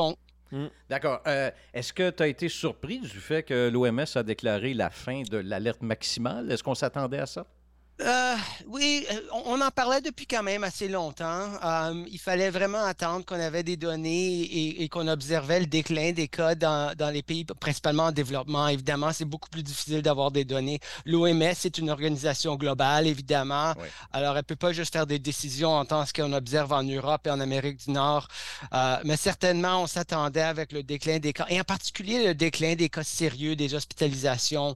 bon. 0.56 0.72
D'accord. 0.90 1.22
Euh, 1.28 1.52
Est-ce 1.74 1.94
que 1.94 2.10
tu 2.10 2.24
as 2.24 2.28
été 2.28 2.50
surpris 2.50 3.00
du 3.00 3.08
fait 3.20 3.44
que 3.44 3.70
l'OMS 3.70 4.06
a 4.16 4.24
déclaré 4.24 4.74
la 4.74 4.90
fin 4.90 5.22
de 5.24 5.38
l'alerte 5.38 5.82
maximale? 5.82 6.52
Est-ce 6.52 6.64
qu'on 6.64 6.76
s'attendait 6.76 7.20
à 7.20 7.26
ça? 7.26 7.46
Euh, 8.02 8.36
oui, 8.68 9.06
euh, 9.10 9.22
on, 9.46 9.62
en 9.62 9.72
parlait 9.72 10.02
depuis 10.02 10.28
quand 10.28 10.44
même 10.44 10.66
assez 10.66 10.90
longtemps. 10.90 11.50
Euh, 11.64 12.04
il 12.12 12.20
fallait 12.20 12.50
vraiment 12.50 12.84
attendre 12.84 13.24
qu'on 13.26 13.40
avait 13.40 13.64
des 13.64 13.78
données 13.78 14.42
et, 14.42 14.84
et 14.84 14.90
qu'on 14.90 15.08
observait 15.08 15.62
le 15.62 15.66
déclin 15.66 16.12
des 16.12 16.28
cas 16.28 16.56
dans, 16.56 16.94
dans 16.98 17.10
les 17.10 17.24
pays 17.24 17.46
principalement 17.46 18.06
en 18.06 18.12
développement. 18.12 18.68
Évidemment, 18.68 19.14
c'est 19.14 19.24
beaucoup 19.24 19.50
plus 19.50 19.64
difficile 19.64 20.02
d'avoir 20.02 20.32
des 20.32 20.44
données. 20.44 20.80
L'OMS 21.06 21.42
est 21.42 21.78
une 21.78 21.90
organisation 21.90 22.56
globale, 22.56 23.08
évidemment. 23.08 23.74
Oui. 23.78 23.88
Alors, 24.12 24.32
elle 24.32 24.40
ne 24.40 24.42
peut 24.42 24.58
pas 24.58 24.74
juste 24.74 24.92
faire 24.92 25.08
des 25.08 25.20
décisions 25.20 25.72
en 25.72 25.86
tant 25.86 26.04
que 26.04 26.10
ce 26.10 26.14
qu'on 26.14 26.34
observe 26.34 26.74
en 26.74 26.84
Europe 26.84 27.26
et 27.28 27.32
en 27.32 27.40
Amérique 27.40 27.86
du 27.86 27.92
Nord. 27.92 28.28
Euh, 28.74 28.98
mais 29.06 29.16
certainement, 29.16 29.82
on 29.84 29.88
s'attendait 29.88 30.42
avec 30.42 30.74
le 30.74 30.84
déclin 30.84 31.20
des 31.20 31.32
cas, 31.32 31.46
et 31.48 31.62
en 31.62 31.64
particulier 31.64 32.28
le 32.28 32.36
déclin 32.36 32.76
des 32.76 32.90
cas 32.90 33.04
sérieux, 33.04 33.56
des 33.56 33.74
hospitalisations, 33.74 34.76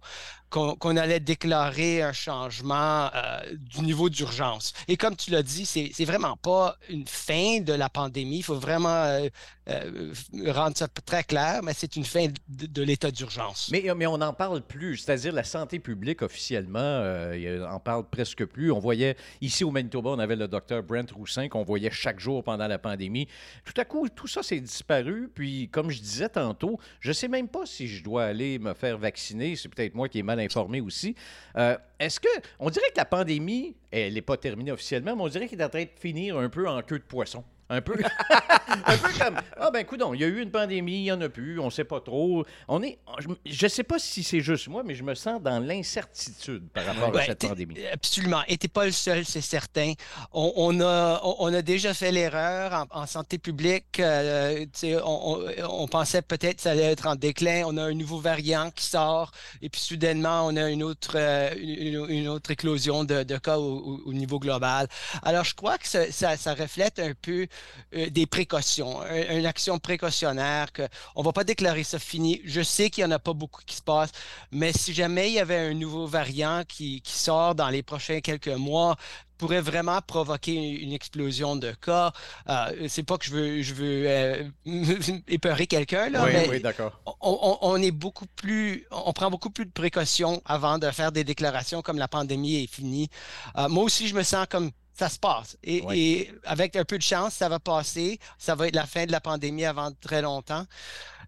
qu'on 0.50 0.98
allait 0.98 1.19
déclarer 1.19 2.01
un 2.01 2.13
changement 2.13 3.10
euh, 3.13 3.40
du 3.54 3.81
niveau 3.81 4.10
d'urgence. 4.10 4.74
Et 4.88 4.98
comme 4.98 5.16
tu 5.16 5.31
l'as 5.31 5.44
dit, 5.44 5.66
c'est 5.66 6.06
vraiment 6.06 6.38
pas 6.38 6.78
une 6.90 7.07
fin 7.07 7.60
de 7.62 7.74
la 7.74 7.90
pandémie. 7.90 8.38
Il 8.38 8.44
faut 8.44 8.56
vraiment 8.56 8.90
euh, 8.90 9.30
euh, 9.69 10.13
rendre 10.48 10.75
ça 10.75 10.88
très 10.88 11.24
clair, 11.24 11.62
mais 11.63 11.74
c'est 11.74 11.95
une 11.95 12.06
fin 12.06 12.27
de, 12.48 12.81
l'état 12.81 13.12
d'urgence. 13.12 13.69
Mais, 13.71 13.83
mais 13.95 14.07
on 14.07 14.18
n'en 14.18 14.33
parle 14.33 14.62
plus, 14.62 14.98
c'est-à-dire 14.98 15.33
la 15.33 15.44
santé 15.44 15.80
publique 15.80 16.21
officiellement, 16.21 16.80
euh, 16.80 17.38
il 17.38 17.63
en 17.63 17.80
parle 17.80 18.10
presque 18.10 18.45
plus. 18.45 18.71
On 18.71 18.80
voyait, 18.80 19.16
ici 19.42 19.63
au 19.63 19.71
Manitoba, 19.71 20.12
on 20.12 20.19
avait 20.19 20.36
le 20.36 20.48
docteur 20.48 20.83
Brent 20.83 21.12
Roussin 21.13 21.50
qu'on 21.50 21.63
voyait 21.63 21.92
chaque 21.92 22.19
jour 22.19 22.44
pendant 22.44 22.68
la 22.68 22.80
pandémie. 22.80 23.27
Tout 23.63 23.80
à 23.80 23.86
coup, 23.86 24.07
tout 24.10 24.27
ça 24.27 24.44
s'est 24.44 24.60
disparu. 24.60 25.30
Puis, 25.33 25.69
comme 25.69 25.92
je 25.92 26.02
disais 26.02 26.30
tantôt, 26.30 26.80
je 26.99 27.09
ne 27.09 27.14
sais 27.14 27.28
même 27.28 27.47
pas 27.47 27.66
si 27.66 27.88
je 27.88 28.04
dois 28.04 28.26
aller 28.26 28.59
me 28.59 28.73
faire 28.73 28.97
vacciner. 28.97 29.56
C'est 29.56 29.69
peut-être 29.69 29.95
moi 29.95 30.09
qui 30.09 30.19
est 30.19 30.23
mal 30.23 30.40
informé 30.40 30.81
aussi. 30.81 31.16
Euh, 31.57 31.78
Est-ce 31.99 32.19
que, 32.19 32.28
on 32.59 32.69
dirait 32.69 32.90
que 32.90 32.97
la 32.97 33.06
pandémie, 33.06 33.76
elle 33.92 34.14
n'est 34.14 34.21
pas 34.21 34.38
terminée 34.38 34.71
officiellement, 34.71 35.16
mais 35.16 35.23
on 35.23 35.28
dirait 35.28 35.47
qu'elle 35.47 35.61
est 35.61 35.66
en 35.66 35.69
train 35.69 35.83
de 35.83 35.90
finir 35.99 36.38
un 36.38 36.49
peu 36.49 36.68
en 36.68 36.81
queue 36.81 36.99
de 36.99 37.04
poisson. 37.04 37.44
Un 37.71 37.81
peu, 37.81 37.94
un 38.85 38.97
peu 38.97 39.09
comme 39.19 39.40
ah 39.57 39.69
ben 39.71 39.85
coudon, 39.85 40.14
il 40.16 40.21
y 40.21 40.23
a 40.23 40.28
eu 40.28 40.42
une 40.42 40.49
pandémie, 40.52 41.02
il 41.02 41.04
y 41.04 41.11
en 41.11 41.21
a 41.21 41.30
plus, 41.30 41.59
on 41.59 41.69
sait 41.69 41.83
pas 41.83 41.99
trop. 42.02 42.44
On 42.68 42.81
est, 42.81 42.97
je, 43.19 43.28
je 43.45 43.68
sais 43.68 43.83
pas 43.83 43.99
si 43.99 44.23
c'est 44.23 44.42
juste 44.42 44.68
moi, 44.68 44.81
mais 44.83 44.95
je 44.95 45.04
me 45.04 45.14
sens 45.14 45.40
dans 45.42 45.59
l'incertitude 45.59 46.68
par 46.69 46.85
rapport 46.85 47.16
à 47.18 47.26
cette 47.26 47.47
pandémie. 47.47 47.76
Absolument. 47.94 48.42
Et 48.47 48.57
t'es 48.57 48.68
pas 48.68 48.85
le 48.85 48.92
seul, 48.92 49.26
c'est 49.26 49.42
certain. 49.42 49.94
On, 50.31 50.52
on 50.56 50.81
a, 50.81 51.21
on, 51.23 51.54
a 51.54 51.61
déjà 51.61 51.94
fait 51.94 52.11
l'erreur 52.11 52.88
en, 52.92 53.02
en 53.02 53.06
santé 53.06 53.38
publique. 53.38 53.99
euh, 53.99 54.66
tu 54.80 54.95
on, 55.06 55.88
pensait 55.88 56.21
peut-être 56.21 56.57
que 56.57 56.61
ça 56.64 56.71
allait 56.71 56.92
être 56.92 57.07
en 57.07 57.16
déclin. 57.16 57.64
On 57.68 57.78
a 57.78 57.83
un 57.83 57.94
nouveau 57.94 58.19
variant 58.19 58.71
qui 58.71 58.85
sort. 58.85 59.31
Et 59.61 59.69
puis 59.69 59.81
soudainement, 59.81 60.45
on 60.47 60.56
a 60.56 60.69
une 60.69 60.83
autre, 60.83 61.11
euh, 61.16 61.54
une, 61.59 62.06
une 62.09 62.28
autre 62.28 62.52
éclosion 62.52 63.04
de, 63.04 63.23
de 63.23 63.38
cas 63.38 63.57
au, 63.57 63.78
au- 63.78 64.02
au 64.07 64.14
niveau 64.14 64.40
global. 64.40 64.88
Alors, 65.23 65.44
je 65.44 65.54
crois 65.54 65.78
que 65.78 65.88
ça, 65.88 66.11
ça- 66.11 66.38
ça 66.38 66.54
reflète 66.54 66.99
un 66.99 67.14
peu 67.21 67.42
euh, 67.42 67.45
des 67.92 68.25
précautions, 68.25 69.01
un- 69.01 69.37
une 69.37 69.45
action 69.45 69.80
précautionnaire, 69.80 70.71
que 70.71 70.87
on 71.16 71.23
va 71.23 71.31
pas 71.31 71.44
déclarer 71.44 71.83
ça 71.83 71.99
fini. 71.99 72.42
Je 72.45 72.61
sais 72.61 72.89
qu'il 72.89 73.04
y 73.04 73.06
en 73.06 73.11
a 73.11 73.19
pas 73.19 73.33
beaucoup 73.33 73.61
qui 73.66 73.75
se 73.75 73.81
passent, 73.81 74.11
mais 74.51 74.73
si 74.73 74.94
jamais 74.94 75.30
il 75.30 75.33
y 75.33 75.39
avait 75.39 75.57
un 75.57 75.73
nouveau 75.73 76.07
variant 76.07 76.63
qui, 76.68 77.01
qui 77.01 77.13
sort 77.13 77.56
dans 77.56 77.69
les 77.69 77.83
prochains 77.83 78.21
quelques 78.21 78.47
mois, 78.47 78.95
pourrait 79.39 79.61
vraiment 79.61 79.99
provoquer 80.01 80.54
une, 80.54 80.92
explosion 80.92 81.56
de 81.56 81.71
cas. 81.71 82.11
Euh, 82.49 82.87
c'est 82.89 83.04
pas 83.04 83.18
que 83.18 83.25
je 83.25 83.31
veux, 83.31 83.61
je 83.61 83.73
veux 83.73 84.04
euh, 84.06 84.44
épeurer 85.28 85.66
quelqu'un, 85.66 86.09
là, 86.09 86.25
oui, 86.25 86.31
mais 86.33 86.49
oui, 86.49 86.59
d'accord. 86.59 86.99
on 87.21 87.81
est 87.81 87.92
beaucoup 87.92 88.28
plus, 88.35 88.85
on 88.92 89.13
prend 89.13 89.31
beaucoup 89.31 89.49
plus 89.49 89.66
de 89.66 89.71
précautions 89.71 90.42
avant 90.45 90.78
de 90.78 90.92
faire 90.92 91.11
des 91.11 91.23
déclarations 91.23 91.81
comme 91.81 91.97
la 91.97 92.09
pandémie 92.09 92.63
est 92.63 92.68
finie. 92.68 93.09
Euh, 93.57 93.69
moi 93.69 93.85
aussi, 93.85 94.07
je 94.07 94.16
me 94.16 94.23
sens 94.23 94.45
comme 94.49 94.71
ça 95.00 95.08
se 95.08 95.18
passe. 95.18 95.58
Et, 95.64 95.82
Ouais. 95.82 95.98
et 95.98 96.34
avec 96.44 96.76
un 96.76 96.84
peu 96.84 96.98
de 96.98 97.04
chance, 97.04 97.34
ça 97.34 97.48
va 97.48 97.60
passer. 97.60 98.20
Ça 98.38 98.54
va 98.56 98.68
être 98.68 98.76
la 98.76 98.86
fin 98.86 99.06
de 99.06 99.12
la 99.12 99.22
pandémie 99.22 99.64
avant 99.64 99.92
très 100.02 100.22
longtemps. 100.22 100.66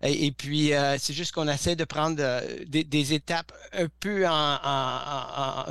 Et, 0.03 0.31
puis, 0.31 0.73
euh, 0.73 0.97
c'est 0.97 1.13
juste 1.13 1.31
qu'on 1.31 1.47
essaie 1.47 1.75
de 1.75 1.83
prendre 1.83 2.17
euh, 2.19 2.41
des, 2.67 3.13
étapes 3.13 3.53
un 3.71 3.85
peu 3.99 4.27
en, 4.27 5.65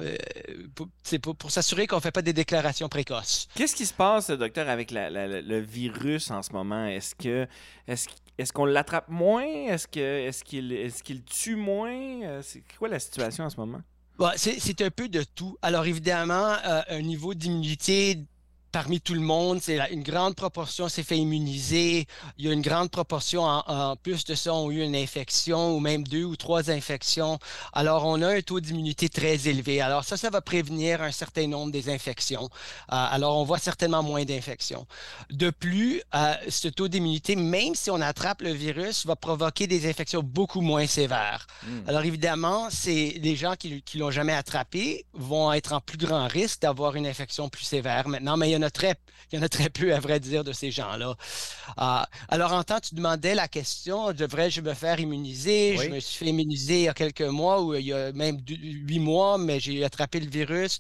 pour, 0.77 1.51
s'assurer 1.51 1.89
qu'on 1.89 1.97
ne 1.97 2.01
fait 2.01 2.13
pas 2.13 2.23
des 2.23 2.33
déclarations 2.33 2.89
précoces. 2.89 3.49
Qu'est-ce 3.57 3.75
qui 3.75 3.87
se 3.87 3.93
passe, 3.93 4.31
docteur, 4.31 4.69
avec 4.69 4.93
le 4.93 5.59
virus 5.59 6.31
en 6.31 6.43
ce 6.43 6.53
moment? 6.53 6.87
Est-ce 6.87 7.15
que 7.17 7.49
est-ce 7.89 8.09
est-ce 8.39 8.53
qu'on 8.53 8.67
l'attrape 8.67 9.09
moins? 9.09 9.45
Est-ce 9.45 9.89
que 9.89 10.01
est-ce 10.01 10.45
qu'il 10.45 10.73
est-ce 10.73 11.03
qu'il 11.03 11.25
tue 11.25 11.57
moins? 11.57 12.41
C'est 12.43 12.63
quoi 12.79 12.89
la 12.89 13.01
situation 13.01 13.45
en 13.45 13.51
ce 13.51 13.57
moment? 13.57 13.83
C'est 14.37 14.83
un 14.83 14.91
peu 14.91 15.09
de 15.09 15.23
tout. 15.23 15.57
Alors 15.63 15.87
évidemment, 15.87 16.55
un 16.65 17.03
niveau 17.03 17.35
d'immunité 17.35 18.19
parmi 18.73 19.01
tout 19.01 19.15
le 19.15 19.21
monde, 19.21 19.61
c'est 19.61 19.79
une 19.91 20.03
grande 20.03 20.35
proportion 20.35 20.89
s'est 20.89 21.03
fait 21.03 21.19
immuniser. 21.19 22.07
Il 22.39 22.47
y 22.47 22.49
a 22.49 22.53
une 22.53 22.63
grande 22.63 22.91
proportion, 22.91 23.43
en, 23.45 23.97
plus 23.97 24.25
de 24.25 24.35
ça, 24.35 24.55
ont 24.55 24.71
eu 24.71 24.83
une 24.83 24.97
infection 24.97 25.75
ou 25.75 25.81
même 25.81 26.05
deux 26.05 26.25
ou 26.25 26.37
trois 26.37 26.71
infections. 26.71 27.39
Alors, 27.73 28.05
on 28.07 28.23
a 28.23 28.29
un 28.29 28.41
taux 28.41 28.61
d'immunité 28.61 29.09
très 29.09 29.49
élevé. 29.49 29.81
Alors, 29.81 30.05
ça, 30.05 30.17
ça 30.17 30.31
va 30.31 30.41
prévenir 30.41 31.03
un 31.03 31.11
certain 31.11 31.47
nombre 31.47 31.73
des 31.73 31.89
infections. 31.89 32.45
Euh, 32.45 32.47
alors, 32.89 33.37
on 33.39 33.45
voit 33.45 33.59
certainement 33.59 34.03
moins 34.03 34.25
d'infections. 34.25 34.87
De 35.31 35.51
plus, 35.51 36.03
euh, 36.15 36.35
ce 36.49 36.69
taux 36.69 36.89
d'immunité, 36.89 37.37
même 37.37 37.75
si 37.75 37.91
on 37.91 38.01
attrape 38.01 38.43
le 38.43 38.53
virus, 38.53 39.07
va 39.07 39.17
provoquer 39.17 39.67
des 39.67 39.89
infections 39.89 40.23
beaucoup 40.23 40.61
moins 40.61 40.87
sévères. 40.87 41.47
Hmm. 41.65 41.89
Alors, 41.89 42.03
évidemment, 42.03 42.69
c'est 42.71 43.15
les 43.21 43.37
gens 43.37 43.55
qui 43.57 43.83
ne 43.95 44.01
l'ont 44.01 44.11
jamais 44.11 44.35
attrapé 44.35 45.05
vont 45.13 45.53
être 45.53 45.73
en 45.73 45.81
plus 45.81 45.99
grand 45.99 46.27
risque 46.29 46.63
d'avoir 46.63 46.97
une 46.97 47.07
infection 47.07 47.49
plus 47.49 47.65
sévère 47.65 48.09
maintenant, 48.09 48.37
mais 48.37 48.49
il 48.49 48.53
y 48.53 48.60
en 48.65 48.67
a 48.67 48.71
très, 48.71 48.95
il 49.33 49.39
y 49.39 49.39
en 49.39 49.43
a 49.43 49.49
très 49.49 49.71
peu, 49.71 49.95
à 49.95 50.01
vrai 50.01 50.21
dire, 50.21 50.45
de 50.45 50.53
ces 50.53 50.71
gens-là. 50.71 51.15
Euh, 51.79 52.03
alors, 52.29 52.53
en 52.53 52.63
temps, 52.63 52.81
tu 52.81 52.95
demandais 52.95 53.35
la 53.35 53.49
question, 53.49 54.13
devrais-je 54.13 54.61
me 54.61 54.75
faire 54.75 55.01
immuniser? 55.01 55.77
Je 55.77 55.89
me 55.89 56.01
suis 56.01 56.19
fait 56.19 56.31
immuniser 56.31 56.81
il 56.81 56.85
y 56.85 56.89
a 56.89 56.95
quelques 56.95 57.21
mois 57.23 57.63
ou 57.63 57.75
il 57.75 57.87
y 57.87 57.93
a 57.93 58.13
même 58.13 58.39
huit 58.49 59.01
mois, 59.01 59.39
mais 59.39 59.61
j'ai 59.61 59.85
attrapé 59.85 60.21
le 60.21 60.31
virus. 60.31 60.79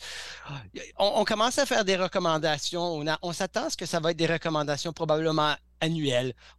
On, 0.98 1.24
commence 1.24 1.58
à 1.58 1.66
faire 1.66 1.84
des 1.84 1.96
recommandations. 1.96 2.82
On, 2.82 3.04
on 3.22 3.32
s'attend 3.32 3.66
à 3.66 3.70
ce 3.70 3.76
que 3.76 3.86
ça 3.86 4.00
va 4.00 4.10
être 4.10 4.16
des 4.16 4.26
recommandations 4.26 4.92
probablement 4.92 5.54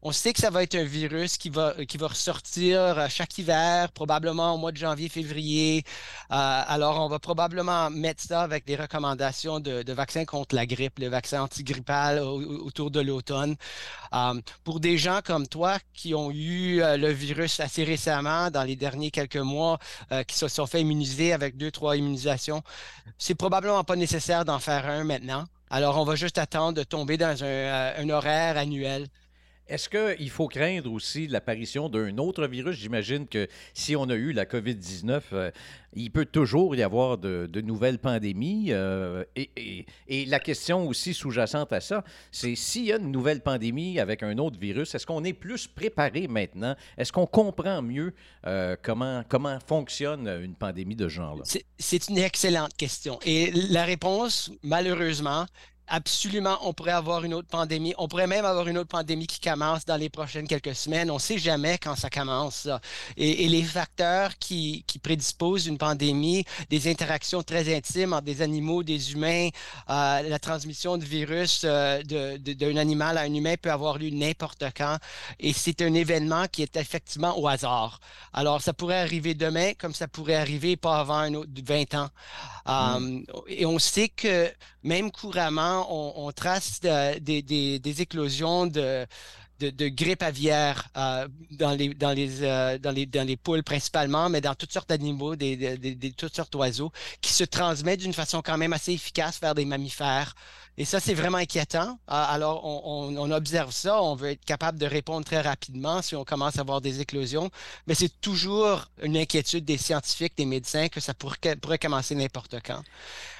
On 0.02 0.12
sait 0.12 0.34
que 0.34 0.40
ça 0.40 0.50
va 0.50 0.64
être 0.64 0.76
un 0.76 0.84
virus 0.84 1.38
qui 1.38 1.50
va, 1.50 1.76
qui 1.86 1.98
va 1.98 2.08
ressortir 2.08 2.80
euh, 2.80 3.08
chaque 3.08 3.38
hiver, 3.38 3.92
probablement 3.92 4.56
au 4.56 4.58
mois 4.58 4.72
de 4.72 4.78
janvier, 4.78 5.10
février. 5.10 5.84
Euh, 6.32 6.64
alors, 6.68 7.00
on 7.00 7.08
va 7.08 7.20
probablement 7.20 7.92
mettre 7.92 8.24
ça 8.24 8.42
avec 8.42 8.66
des 8.66 8.76
recommandations 8.76 9.60
de, 9.60 9.84
de 9.84 9.94
vaccins 9.94 10.26
contre 10.26 10.56
la 10.56 10.66
grippe, 10.66 10.98
le 10.98 11.08
vaccin 11.08 11.44
antigrippal 11.44 12.20
autour 12.20 12.90
de 12.90 13.00
l'automne. 13.00 13.56
Euh, 14.14 14.42
pour 14.64 14.80
des 14.80 14.98
gens 14.98 15.20
comme 15.24 15.48
toi 15.48 15.78
qui 15.94 16.16
ont 16.16 16.32
eu 16.32 16.80
le 16.82 17.12
virus 17.12 17.60
assez 17.60 17.84
récemment, 17.84 18.50
dans 18.50 18.64
les 18.64 18.76
derniers 18.76 19.12
quelques 19.12 19.38
mois, 19.38 19.78
qui 20.28 20.36
se 20.38 20.48
sont 20.48 20.66
fait 20.66 20.82
immuniser 20.82 21.34
avec 21.34 21.58
deux, 21.58 21.72
trois 21.72 21.96
immunisations, 21.96 22.64
c'est 23.18 23.36
probablement 23.36 23.84
pas 23.84 23.96
nécessaire 23.96 24.46
d'en 24.46 24.60
faire 24.60 24.88
un 24.88 25.04
maintenant. 25.04 25.46
Alors, 25.74 25.98
on 25.98 26.04
va 26.04 26.16
juste 26.16 26.38
attendre 26.38 26.74
de 26.74 26.84
tomber 26.84 27.16
dans 27.18 27.46
un, 27.46 27.48
euh, 27.48 28.10
horaire 28.10 28.58
annuel. 28.58 29.08
Est-ce 29.72 29.88
qu'il 29.88 30.30
faut 30.30 30.50
craindre 30.50 30.92
aussi 30.92 31.28
l'apparition 31.28 31.88
d'un 31.88 32.18
autre 32.18 32.46
virus? 32.46 32.76
J'imagine 32.76 33.26
que 33.26 33.48
si 33.74 33.96
on 33.96 34.10
a 34.10 34.16
eu 34.16 34.34
la 34.34 34.44
COVID-19, 34.44 35.22
euh, 35.32 35.52
il 35.94 36.12
peut 36.12 36.26
toujours 36.26 36.76
y 36.76 36.84
avoir 36.84 37.18
de, 37.18 37.48
nouvelles 37.62 37.98
pandémies. 37.98 38.68
Euh, 38.72 39.24
et, 39.38 39.86
la 40.26 40.40
question 40.42 40.86
aussi 40.90 41.14
sous-jacente 41.14 41.72
à 41.72 41.80
ça, 41.80 42.04
c'est 42.34 42.56
s'il 42.56 42.84
y 42.84 42.92
a 42.92 42.98
une 42.98 43.14
nouvelle 43.14 43.40
pandémie 43.40 43.98
avec 43.98 44.24
un 44.24 44.38
autre 44.40 44.60
virus, 44.60 44.94
est-ce 44.94 45.06
qu'on 45.06 45.24
est 45.24 45.32
plus 45.32 45.68
préparé 45.68 46.28
maintenant? 46.28 46.76
Est-ce 46.98 47.14
qu'on 47.14 47.26
comprend 47.26 47.82
mieux 47.82 48.14
comment, 48.82 49.24
comment 49.30 49.58
fonctionne 49.66 50.28
une 50.28 50.56
pandémie 50.56 50.96
de 50.96 51.08
ce 51.08 51.14
genre-là? 51.14 51.44
C'est 51.78 52.10
une 52.10 52.18
excellente 52.18 52.76
question. 52.76 53.20
Et 53.26 53.52
la 53.52 53.86
réponse, 53.86 54.52
malheureusement, 54.64 55.46
absolument, 55.92 56.58
on 56.64 56.74
pourrait 56.74 56.92
avoir 56.92 57.24
une 57.26 57.34
autre 57.34 57.50
pandémie. 57.50 57.94
On 57.98 58.08
pourrait 58.08 58.26
même 58.26 58.46
avoir 58.46 58.68
une 58.68 58.78
autre 58.78 58.90
pandémie 58.90 59.28
qui 59.28 59.40
commence 59.40 59.86
dans 59.86 59.98
les 59.98 60.10
prochaines 60.10 60.48
quelques 60.48 60.74
semaines. 60.74 61.12
On 61.12 61.16
ne 61.16 61.20
sait 61.20 61.38
jamais 61.38 61.78
quand 61.78 61.96
ça 61.96 62.10
commence. 62.10 62.68
Et, 63.18 63.48
les 63.50 63.64
facteurs 63.64 64.38
qui, 64.40 64.86
prédisposent 65.04 65.68
une 65.68 65.78
pandémie, 65.78 66.46
des 66.70 66.90
interactions 66.90 67.44
très 67.44 67.76
intimes 67.76 68.14
entre 68.14 68.24
des 68.24 68.42
animaux, 68.42 68.84
des 68.84 69.12
humains, 69.12 69.50
euh, 69.90 70.22
la 70.22 70.40
transmission 70.40 70.98
de 70.98 71.04
virus 71.04 71.64
euh, 71.66 72.02
d'un 72.04 72.78
animal 72.78 73.18
à 73.18 73.22
un 73.22 73.34
humain 73.34 73.56
peut 73.62 73.72
avoir 73.72 73.98
lieu 73.98 74.10
n'importe 74.12 74.64
quand. 74.76 74.98
Et 75.40 75.52
c'est 75.54 75.82
un 75.82 75.94
événement 75.94 76.46
qui 76.50 76.62
est 76.62 76.78
effectivement 76.78 77.38
au 77.38 77.48
hasard. 77.48 78.00
Alors, 78.32 78.62
ça 78.62 78.74
pourrait 78.74 79.02
arriver 79.02 79.34
demain, 79.34 79.74
comme 79.78 79.94
ça 79.94 80.08
pourrait 80.08 80.36
arriver 80.36 80.78
pas 80.78 81.00
avant 81.00 81.18
un 81.18 81.34
autre 81.34 81.52
20 81.62 81.96
ans. 81.96 82.10
Mm. 82.66 82.70
Euh, 82.70 83.44
et 83.48 83.66
on 83.66 83.80
sait 83.80 84.10
que 84.10 84.52
même 84.84 85.12
couramment, 85.12 85.81
on, 85.90 86.32
trace 86.32 86.80
des, 86.82 88.02
éclosions 88.02 88.68
de, 88.68 89.08
grippe 89.90 90.24
aviaire 90.24 90.88
euh, 90.98 91.28
euh, 91.62 92.78
dans, 92.78 92.92
les, 92.92 93.38
poules 93.38 93.64
principalement, 93.64 94.30
mais 94.30 94.42
dans 94.42 94.56
toutes 94.56 94.74
sortes 94.74 94.90
d'animaux, 94.90 95.36
des, 95.36 96.14
toutes 96.18 96.36
sortes 96.36 96.52
d'oiseaux, 96.52 96.92
qui 97.22 97.34
se 97.34 97.44
transmettent 97.44 98.00
d'une 98.00 98.14
façon 98.14 98.42
quand 98.42 98.58
même 98.58 98.74
assez 98.74 98.94
efficace 98.94 99.40
vers 99.40 99.56
des 99.56 99.66
mammifères. 99.66 100.34
Et 100.78 100.86
ça, 100.86 101.00
c'est 101.00 101.14
vraiment 101.14 101.38
inquiétant. 101.38 102.00
Ah, 102.08 102.32
alors, 102.32 102.66
on, 102.66 103.32
observe 103.32 103.72
ça, 103.72 104.02
on 104.02 104.16
veut 104.16 104.32
être 104.32 104.46
capable 104.46 104.80
de 104.80 104.86
répondre 104.86 105.26
très 105.26 105.42
rapidement 105.42 106.02
si 106.02 106.16
on 106.16 106.24
commence 106.24 106.58
à 106.58 106.62
avoir 106.62 106.82
des 106.82 107.02
éclosions, 107.02 107.50
mais 107.88 107.94
c'est 107.94 108.22
toujours 108.22 108.86
une 109.04 109.18
inquiétude 109.18 109.66
des 109.66 109.78
scientifiques, 109.78 110.38
des 110.38 110.46
médecins, 110.46 110.88
que 110.88 111.00
ça 111.00 111.14
pourrait 111.14 111.78
commencer 111.78 112.16
n'importe 112.16 112.56
quand. 112.66 112.82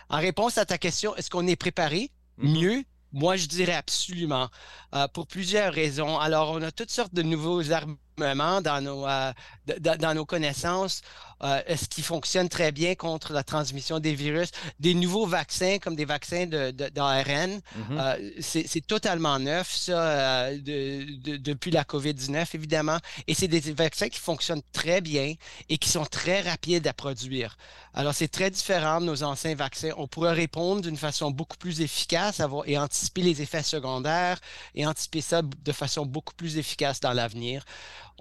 En 0.10 0.20
réponse 0.20 0.58
à 0.58 0.66
ta 0.66 0.78
question, 0.78 1.16
est-ce 1.16 1.30
qu'on 1.30 1.48
est 1.48 1.56
préparé? 1.56 2.12
Mm-hmm. 2.40 2.62
Mieux, 2.62 2.84
moi, 3.14 3.36
je 3.36 3.48
dirais 3.48 3.74
absolument, 3.74 4.50
euh, 4.96 5.08
pour 5.08 5.28
plusieurs 5.28 5.74
raisons. 5.74 6.18
Alors, 6.18 6.52
on 6.52 6.62
a 6.62 6.72
toutes 6.72 6.92
sortes 6.92 7.14
de 7.14 7.22
nouveaux 7.24 7.62
armements 8.20 8.62
dans 8.62 8.82
nos, 8.82 9.08
euh, 9.08 9.34
dans 9.80 10.14
nos 10.14 10.26
connaissances. 10.26 11.02
Euh, 11.44 11.60
ce 11.76 11.86
qui 11.86 12.04
fonctionne 12.04 12.50
très 12.50 12.72
bien 12.72 12.94
contre 12.94 13.34
la 13.34 13.44
transmission 13.44 14.00
des 14.00 14.14
virus. 14.14 14.50
Des 14.80 14.94
nouveaux 14.94 15.26
vaccins, 15.26 15.80
comme 15.80 15.96
des 15.96 16.06
vaccins 16.06 16.46
d'ARN, 16.46 16.72
de, 16.72 16.94
mm-hmm. 16.94 17.62
euh, 17.92 18.32
c'est 18.40 18.86
totalement 18.86 19.40
neuf, 19.40 19.74
ça, 19.74 20.00
euh, 20.00 20.58
depuis 20.62 21.72
la 21.72 21.84
COVID-19, 21.84 22.46
évidemment. 22.54 22.98
Et 23.28 23.34
c'est 23.34 23.48
des 23.48 23.60
vaccins 23.74 24.10
qui 24.10 24.20
fonctionnent 24.20 24.62
très 24.72 25.02
bien 25.02 25.34
et 25.70 25.78
qui 25.80 25.90
sont 25.90 26.06
très 26.06 26.42
rapides 26.42 26.86
à 26.86 26.94
produire. 26.94 27.58
Alors, 27.96 28.14
c'est 28.14 28.28
très 28.28 28.52
différent 28.52 29.02
de 29.02 29.08
nos 29.08 29.24
anciens 29.24 29.56
vaccins. 29.56 29.92
On 29.98 30.08
pourrait 30.08 30.34
répondre 30.34 30.82
d'une 30.82 30.98
façon 30.98 31.32
beaucoup 31.32 31.58
plus 31.58 31.82
efficace 31.82 32.40
avoir, 32.40 32.68
et 32.68 32.78
anticiper 32.78 33.22
les 33.22 33.42
effets 33.42 33.64
secondaires 33.64 34.40
et 34.76 34.86
anticiper 34.86 35.22
ça 35.22 35.42
de 35.42 35.72
façon 35.72 36.06
beaucoup 36.06 36.36
plus 36.36 36.58
efficace 36.58 37.00
dans 37.00 37.14
l'avenir. 37.14 37.66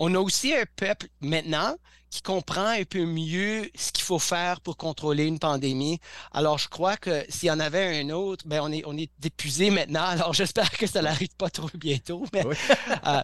On 0.03 0.15
a 0.15 0.19
aussi 0.19 0.55
un 0.55 0.65
peuple 0.77 1.09
maintenant 1.21 1.77
qui 2.11 2.23
comprend 2.23 2.67
un 2.67 2.83
peu 2.83 3.05
mieux 3.05 3.71
ce 3.77 3.93
qu'il 3.93 4.05
faut 4.05 4.19
faire 4.19 4.61
pour 4.61 4.77
contrôler 4.77 5.25
une 5.27 5.39
pandémie. 5.39 6.01
Alors, 6.33 6.59
je 6.59 6.69
crois 6.69 6.97
que 6.97 7.25
s'il 7.29 7.49
y 7.49 7.51
en 7.53 7.61
avait 7.61 8.01
un 8.01 8.11
autre, 8.11 8.45
ben 8.47 8.61
on 8.63 8.73
est, 8.73 8.83
on 8.85 8.97
est 8.99 9.11
épuisé 9.25 9.71
maintenant. 9.71 10.05
Alors, 10.07 10.35
j'espère 10.35 10.71
que 10.73 10.87
ça 10.89 11.03
n'arrive 11.03 11.35
pas 11.39 11.51
trop 11.51 11.71
bientôt. 11.75 12.25
Mais 12.33 12.45
euh, 13.07 13.23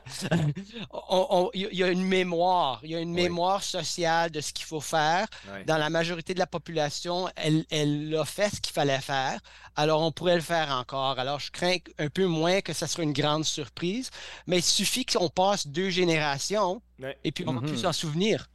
il 1.54 1.68
y 1.72 1.82
a 1.82 1.88
une 1.88 2.04
mémoire, 2.04 2.80
il 2.84 2.90
y 2.90 2.94
a 2.94 3.00
une 3.00 3.12
mémoire 3.12 3.64
sociale 3.64 4.30
de 4.30 4.40
ce 4.40 4.52
qu'il 4.52 4.66
faut 4.66 4.80
faire. 4.80 5.26
Dans 5.66 5.78
la 5.78 5.90
majorité 5.90 6.32
de 6.32 6.38
la 6.38 6.46
population, 6.46 7.28
elle, 7.34 7.64
elle 7.70 8.16
a 8.16 8.24
fait 8.24 8.54
ce 8.54 8.60
qu'il 8.60 8.72
fallait 8.72 9.00
faire. 9.00 9.40
Alors, 9.74 10.00
on 10.02 10.12
pourrait 10.12 10.36
le 10.36 10.40
faire 10.40 10.70
encore. 10.70 11.18
Alors, 11.18 11.40
je 11.40 11.50
crains 11.50 11.76
un 11.98 12.08
peu 12.08 12.26
moins 12.26 12.60
que 12.60 12.72
ça 12.72 12.86
soit 12.86 13.04
une 13.04 13.12
grande 13.12 13.44
surprise, 13.44 14.10
mais 14.46 14.58
il 14.58 14.64
suffit 14.64 15.04
qu'on 15.04 15.28
passe 15.28 15.66
deux 15.66 15.90
générations 15.90 16.80
et 17.24 17.32
puis 17.32 17.44
on 17.46 17.52
va 17.52 17.60
plus 17.60 17.72
mm-hmm. 17.72 17.82
s'en 17.82 17.92
souvenir. 17.92 18.48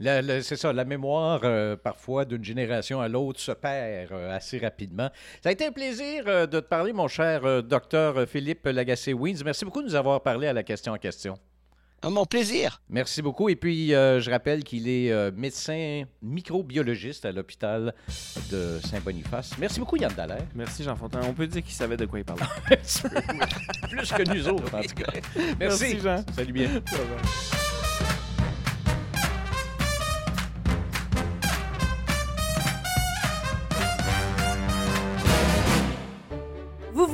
C'est 0.00 0.56
ça, 0.56 0.72
la 0.72 0.84
mémoire, 0.84 1.40
euh, 1.44 1.76
parfois, 1.76 2.24
d'une 2.24 2.42
génération 2.42 3.00
à 3.00 3.08
l'autre 3.08 3.38
se 3.38 3.52
perd 3.52 4.10
euh, 4.12 4.34
assez 4.36 4.58
rapidement. 4.58 5.10
Ça 5.42 5.50
a 5.50 5.52
été 5.52 5.66
un 5.66 5.72
plaisir 5.72 6.24
euh, 6.26 6.46
de 6.46 6.58
te 6.60 6.66
parler, 6.66 6.92
mon 6.92 7.06
cher 7.06 7.62
docteur 7.62 8.28
Philippe 8.28 8.66
Lagacé-Wins. 8.66 9.42
Merci 9.44 9.64
beaucoup 9.64 9.82
de 9.82 9.86
nous 9.86 9.94
avoir 9.94 10.22
parlé 10.22 10.48
à 10.48 10.52
la 10.52 10.64
question 10.64 10.92
en 10.92 10.96
question. 10.98 11.38
mon 12.02 12.24
plaisir. 12.24 12.82
Merci 12.88 13.22
beaucoup. 13.22 13.48
Et 13.48 13.56
puis, 13.56 13.88
je 13.90 14.30
rappelle 14.30 14.64
qu'il 14.64 14.88
est 14.88 15.30
médecin 15.32 16.04
microbiologiste 16.22 17.24
à 17.24 17.32
l'hôpital 17.32 17.94
de 18.50 18.80
Saint-Boniface. 18.84 19.52
Merci 19.58 19.80
beaucoup, 19.80 19.96
Yann 19.96 20.12
Dallaire. 20.14 20.46
Merci, 20.54 20.82
Jean 20.82 20.96
Fontaine. 20.96 21.22
On 21.28 21.34
peut 21.34 21.46
dire 21.46 21.62
qu'il 21.62 21.74
savait 21.74 21.96
de 21.96 22.06
quoi 22.06 22.18
il 22.18 22.24
parlait. 22.24 22.44
Plus 23.90 24.12
que 24.12 24.34
nous 24.34 24.48
autres, 24.48 24.74
en 24.74 24.82
tout 24.82 24.94
cas. 24.94 25.12
Merci. 25.58 25.84
Merci 25.84 26.00
Jean. 26.00 26.24
Salut 26.34 26.52
bien. 26.52 26.68